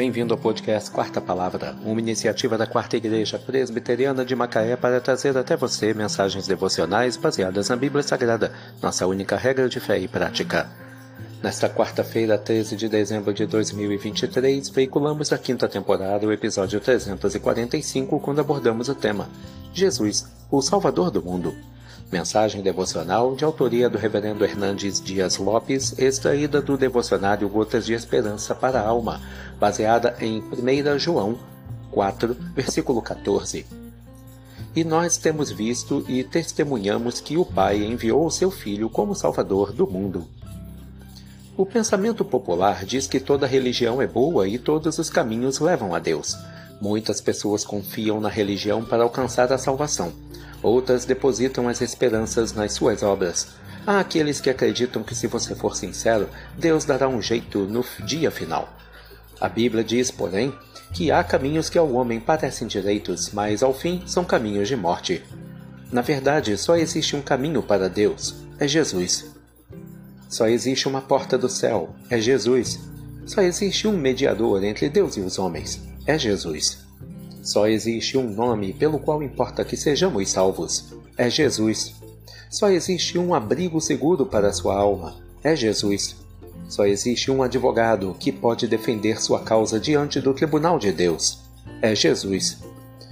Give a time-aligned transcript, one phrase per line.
[0.00, 5.36] Bem-vindo ao podcast Quarta Palavra, uma iniciativa da Quarta Igreja Presbiteriana de Macaé para trazer
[5.36, 8.50] até você mensagens devocionais baseadas na Bíblia Sagrada,
[8.80, 10.70] nossa única regra de fé e prática.
[11.42, 18.40] Nesta quarta-feira, 13 de dezembro de 2023, veiculamos a quinta temporada, o episódio 345, quando
[18.40, 19.28] abordamos o tema
[19.74, 21.54] Jesus, o Salvador do Mundo.
[22.10, 28.52] Mensagem devocional de autoria do Reverendo Hernandes Dias Lopes, extraída do devocionário Gotas de Esperança
[28.52, 29.20] para a Alma,
[29.60, 31.38] baseada em 1 João
[31.92, 33.66] 4, versículo 14.
[34.74, 39.72] E nós temos visto e testemunhamos que o Pai enviou o seu Filho como Salvador
[39.72, 40.26] do mundo.
[41.56, 45.98] O pensamento popular diz que toda religião é boa e todos os caminhos levam a
[45.98, 46.34] Deus.
[46.80, 50.12] Muitas pessoas confiam na religião para alcançar a salvação
[50.62, 53.48] Outras depositam as esperanças nas suas obras.
[53.86, 58.30] Há aqueles que acreditam que, se você for sincero, Deus dará um jeito no dia
[58.30, 58.68] final.
[59.40, 60.52] A Bíblia diz, porém,
[60.92, 65.22] que há caminhos que ao homem parecem direitos, mas ao fim são caminhos de morte.
[65.90, 69.26] Na verdade, só existe um caminho para Deus: é Jesus.
[70.28, 72.78] Só existe uma porta do céu: é Jesus.
[73.26, 76.78] Só existe um mediador entre Deus e os homens: é Jesus.
[77.42, 81.94] Só existe um nome pelo qual importa que sejamos salvos: é Jesus.
[82.50, 86.16] Só existe um abrigo seguro para a sua alma: é Jesus.
[86.70, 91.40] Só existe um advogado que pode defender sua causa diante do tribunal de Deus:
[91.82, 92.58] é Jesus.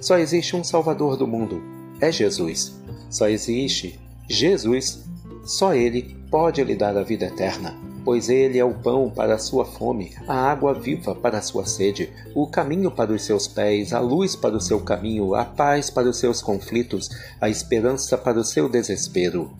[0.00, 1.62] Só existe um Salvador do mundo:
[2.00, 2.74] é Jesus.
[3.08, 5.04] Só existe Jesus.
[5.44, 9.38] Só Ele pode lhe dar a vida eterna pois ele é o pão para a
[9.38, 13.92] sua fome, a água viva para a sua sede, o caminho para os seus pés,
[13.92, 17.08] a luz para o seu caminho, a paz para os seus conflitos,
[17.40, 19.50] a esperança para o seu desespero.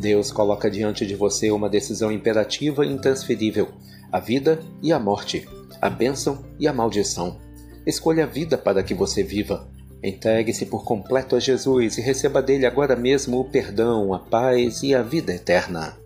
[0.00, 3.68] Deus coloca diante de você uma decisão imperativa e intransferível:
[4.10, 5.46] a vida e a morte,
[5.80, 7.38] a bênção e a maldição.
[7.86, 9.68] Escolha a vida para que você viva.
[10.02, 14.94] Entregue-se por completo a Jesus e receba dele agora mesmo o perdão, a paz e
[14.94, 15.98] a vida eterna.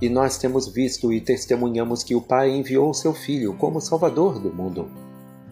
[0.00, 4.52] E nós temos visto e testemunhamos que o Pai enviou seu Filho como Salvador do
[4.52, 4.88] mundo.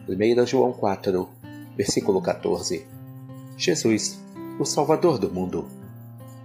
[0.08, 1.28] 1 João 4,
[1.76, 2.86] versículo 14.
[3.56, 4.20] Jesus,
[4.60, 5.66] o Salvador do mundo.